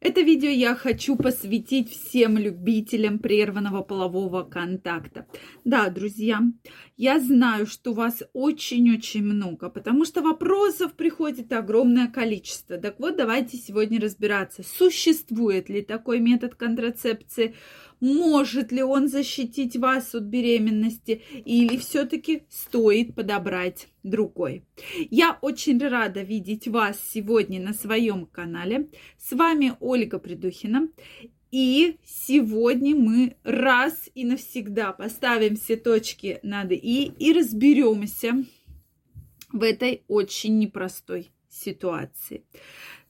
[0.00, 5.26] Это видео я хочу посвятить всем любителям прерванного полового контакта.
[5.64, 6.40] Да, друзья,
[6.98, 12.76] я знаю, что вас очень-очень много, потому что вопросов приходит огромное количество.
[12.76, 17.54] Так вот, давайте сегодня разбираться, существует ли такой метод контрацепции,
[18.00, 24.64] может ли он защитить вас от беременности или все-таки стоит подобрать другой.
[25.10, 28.88] Я очень рада видеть вас сегодня на своем канале.
[29.18, 30.88] С вами Ольга Придухина.
[31.52, 38.44] И сегодня мы раз и навсегда поставим все точки над «и» и разберемся
[39.52, 42.44] в этой очень непростой ситуации.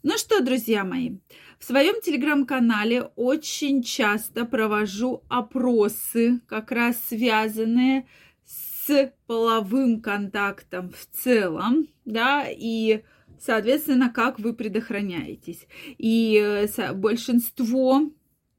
[0.09, 1.17] Ну что, друзья мои,
[1.59, 8.07] в своем телеграм-канале очень часто провожу опросы, как раз связанные
[8.45, 13.03] с половым контактом в целом, да, и,
[13.41, 15.67] соответственно, как вы предохраняетесь.
[15.99, 18.09] И э, большинство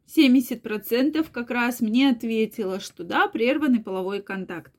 [0.07, 4.71] 70% как раз мне ответило, что да, прерванный половой контакт.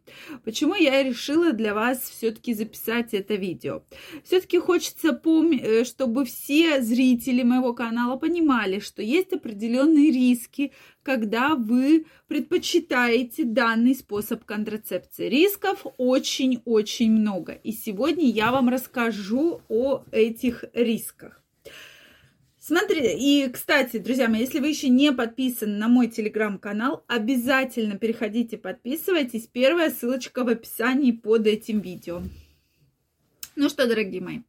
[0.44, 3.82] Почему я решила для вас все-таки записать это видео?
[4.24, 11.54] Все-таки хочется помнить, э, чтобы все зрители моего канала понимали, что есть определенные риски, когда
[11.54, 15.28] вы предпочитаете данный способ контрацепции.
[15.28, 17.52] Рисков очень-очень много.
[17.52, 21.42] И сегодня я вам расскажу о этих рисках.
[22.68, 28.58] Смотрите, и, кстати, друзья мои, если вы еще не подписаны на мой телеграм-канал, обязательно переходите,
[28.58, 29.48] подписывайтесь.
[29.50, 32.22] Первая ссылочка в описании под этим видео.
[33.56, 34.40] Ну что, дорогие мои,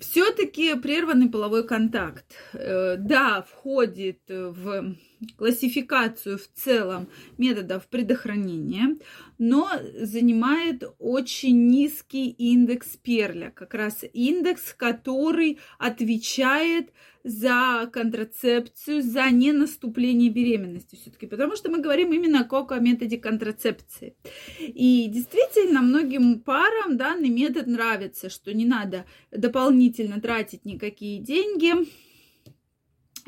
[0.00, 2.24] все-таки прерванный половой контакт,
[2.54, 4.96] э, да, входит в
[5.36, 7.08] классификацию в целом
[7.38, 8.96] методов предохранения,
[9.38, 16.90] но занимает очень низкий индекс перля, как раз индекс, который отвечает
[17.24, 24.14] за контрацепцию, за ненаступление беременности все-таки, потому что мы говорим именно как о методе контрацепции.
[24.60, 31.72] И действительно, многим парам данный метод нравится, что не надо дополнительно тратить никакие деньги,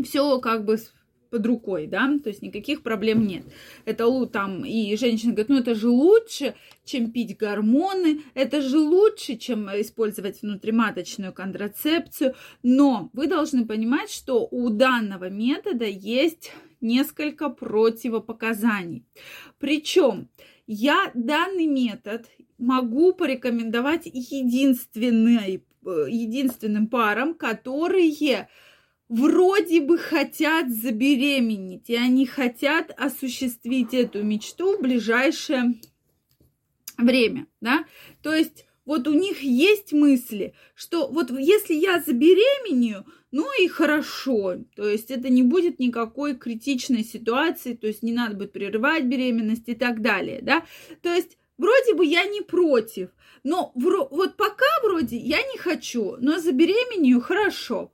[0.05, 0.79] все как бы
[1.31, 3.45] под рукой, да, то есть никаких проблем нет.
[3.85, 6.55] Это там, и женщина говорит, ну это же лучше,
[6.85, 14.47] чем пить гормоны, это же лучше, чем использовать внутриматочную контрацепцию, но вы должны понимать, что
[14.51, 19.05] у данного метода есть несколько противопоказаний.
[19.59, 20.29] Причем
[20.67, 22.27] я данный метод
[22.59, 28.47] могу порекомендовать единственной, э, единственным парам, которые
[29.09, 35.75] вроде бы хотят забеременеть, и они хотят осуществить эту мечту в ближайшее
[36.99, 37.85] время, да,
[38.23, 44.57] то есть вот у них есть мысли, что вот если я забеременею, ну и хорошо,
[44.77, 49.69] то есть это не будет никакой критичной ситуации, то есть не надо будет прерывать беременность
[49.69, 50.65] и так далее, да,
[51.03, 53.11] то есть вроде бы я не против,
[53.45, 57.93] но вот пока вроде я не хочу, но забеременею хорошо.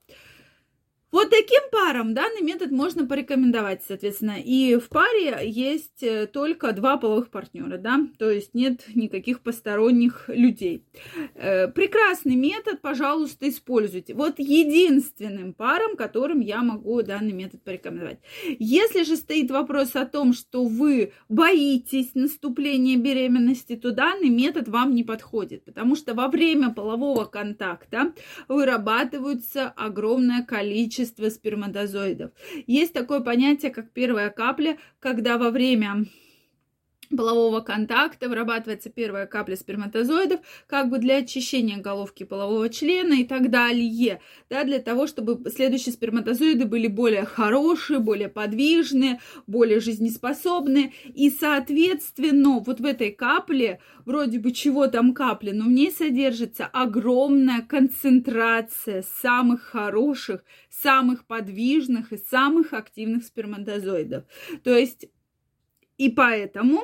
[1.13, 4.37] Вот таким парам данный метод можно порекомендовать, соответственно.
[4.43, 10.25] И в паре есть э, только два половых партнера, да, то есть нет никаких посторонних
[10.29, 10.87] людей.
[11.35, 14.15] Э, прекрасный метод, пожалуйста, используйте.
[14.15, 18.21] Вот единственным парам, которым я могу данный метод порекомендовать.
[18.59, 24.95] Если же стоит вопрос о том, что вы боитесь наступления беременности, то данный метод вам
[24.95, 28.15] не подходит, потому что во время полового контакта
[28.49, 32.31] вырабатывается огромное количество количество сперматозоидов.
[32.67, 36.07] Есть такое понятие, как первая капля, когда во время
[37.17, 43.51] полового контакта вырабатывается первая капля сперматозоидов, как бы для очищения головки полового члена и так
[43.51, 51.31] далее, да, для того, чтобы следующие сперматозоиды были более хорошие, более подвижные, более жизнеспособные, и,
[51.31, 57.63] соответственно, вот в этой капле, вроде бы чего там капля, но в ней содержится огромная
[57.63, 64.25] концентрация самых хороших, самых подвижных и самых активных сперматозоидов.
[64.65, 65.07] То есть
[65.99, 66.83] и поэтому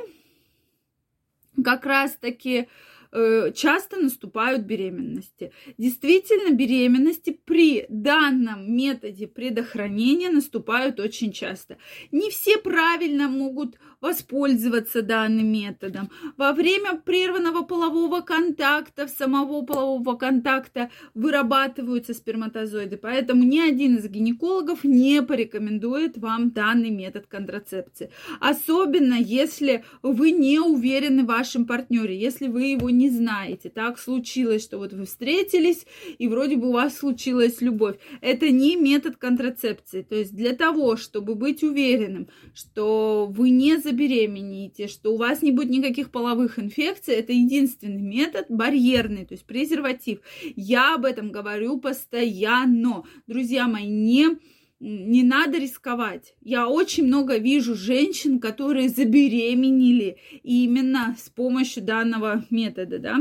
[1.62, 2.69] как раз-таки
[3.10, 5.52] часто наступают беременности.
[5.78, 11.76] Действительно, беременности при данном методе предохранения наступают очень часто.
[12.10, 16.10] Не все правильно могут воспользоваться данным методом.
[16.37, 24.84] Во время прерванного полового контакта, самого полового контакта вырабатываются сперматозоиды, поэтому ни один из гинекологов
[24.84, 28.11] не порекомендует вам данный метод контрацепции.
[28.40, 33.70] Особенно, если вы не уверены в вашем партнере, если вы его не знаете.
[33.70, 35.86] Так случилось, что вот вы встретились,
[36.18, 37.96] и вроде бы у вас случилась любовь.
[38.20, 40.02] Это не метод контрацепции.
[40.02, 45.52] То есть для того, чтобы быть уверенным, что вы не забеременеете, что у вас не
[45.52, 50.18] будет никаких половых инфекций, это единственный метод барьерный, то есть презерватив.
[50.56, 53.04] Я об этом говорю постоянно.
[53.28, 54.38] Друзья мои, не
[54.80, 56.34] не надо рисковать.
[56.40, 63.19] Я очень много вижу женщин, которые забеременели именно с помощью данного метода, да.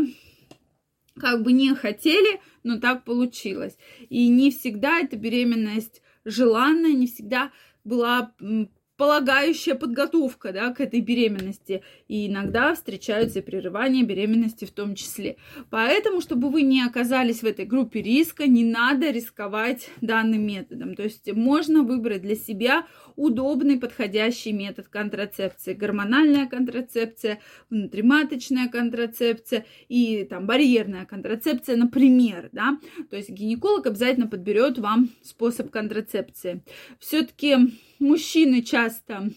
[1.20, 3.76] Как бы не хотели, но так получилось.
[4.10, 7.52] И не всегда эта беременность желанная, не всегда
[7.84, 8.34] была
[8.98, 11.84] полагающая подготовка да, к этой беременности.
[12.08, 15.38] И иногда встречаются прерывания беременности в том числе.
[15.70, 20.96] Поэтому, чтобы вы не оказались в этой группе риска, не надо рисковать данным методом.
[20.96, 25.74] То есть можно выбрать для себя удобный, подходящий метод контрацепции.
[25.74, 27.40] Гормональная контрацепция,
[27.70, 32.50] внутриматочная контрацепция и там барьерная контрацепция, например.
[32.52, 32.80] Да?
[33.10, 36.64] То есть гинеколог обязательно подберет вам способ контрацепции.
[37.00, 37.58] Все-таки
[38.00, 39.32] мужчины часто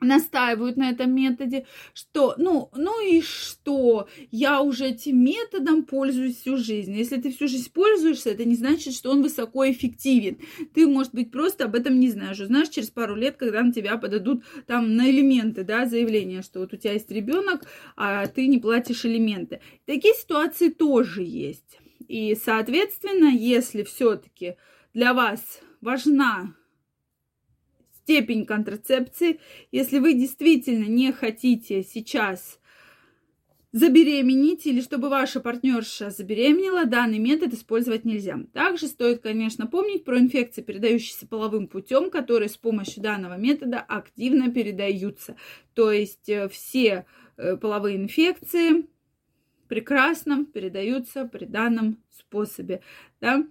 [0.00, 6.56] настаивают на этом методе, что, ну, ну и что, я уже этим методом пользуюсь всю
[6.56, 6.96] жизнь.
[6.96, 10.38] Если ты всю жизнь пользуешься, это не значит, что он высоко эффективен.
[10.74, 12.38] Ты, может быть, просто об этом не знаешь.
[12.38, 16.72] Знаешь, через пару лет, когда на тебя подадут там на элементы, да, заявление, что вот
[16.72, 17.66] у тебя есть ребенок,
[17.96, 19.60] а ты не платишь элементы.
[19.86, 21.78] Такие ситуации тоже есть.
[22.08, 24.56] И, соответственно, если все-таки
[24.94, 26.54] для вас важна
[28.02, 29.40] степень контрацепции.
[29.72, 32.60] Если вы действительно не хотите сейчас
[33.72, 38.38] забеременеть или чтобы ваша партнерша забеременела, данный метод использовать нельзя.
[38.52, 44.50] Также стоит, конечно, помнить про инфекции, передающиеся половым путем, которые с помощью данного метода активно
[44.50, 45.36] передаются.
[45.74, 47.06] То есть э, все
[47.36, 48.86] э, половые инфекции
[49.68, 52.82] прекрасно передаются при данном способе.
[53.20, 53.44] Да?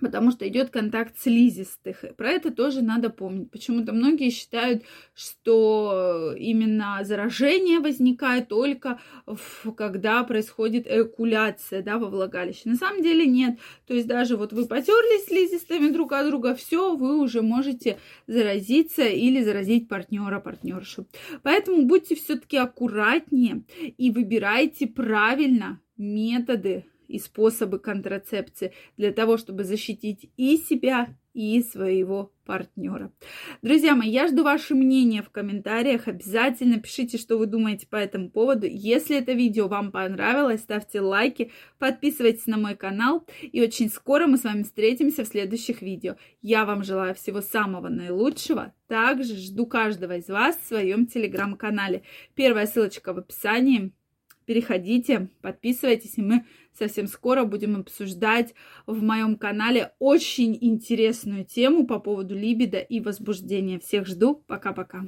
[0.00, 2.04] Потому что идет контакт слизистых.
[2.16, 3.50] Про это тоже надо помнить.
[3.50, 4.82] Почему-то многие считают,
[5.14, 12.62] что именно заражение возникает только в, когда происходит эякуляция да, во влагалище.
[12.64, 13.58] На самом деле нет.
[13.86, 19.04] То есть даже вот вы потерлись слизистыми друг от друга, все, вы уже можете заразиться
[19.04, 21.06] или заразить партнера, партнершу.
[21.42, 23.62] Поэтому будьте все-таки аккуратнее
[23.96, 32.32] и выбирайте правильно методы и способы контрацепции для того, чтобы защитить и себя, и своего
[32.44, 33.12] партнера.
[33.62, 36.08] Друзья мои, я жду ваше мнение в комментариях.
[36.08, 38.66] Обязательно пишите, что вы думаете по этому поводу.
[38.66, 43.24] Если это видео вам понравилось, ставьте лайки, подписывайтесь на мой канал.
[43.42, 46.16] И очень скоро мы с вами встретимся в следующих видео.
[46.42, 48.74] Я вам желаю всего самого наилучшего.
[48.88, 52.02] Также жду каждого из вас в своем телеграм-канале.
[52.34, 53.92] Первая ссылочка в описании.
[54.48, 58.54] Переходите, подписывайтесь, и мы совсем скоро будем обсуждать
[58.86, 63.78] в моем канале очень интересную тему по поводу либидо и возбуждения.
[63.78, 64.42] Всех жду.
[64.46, 65.04] Пока-пока.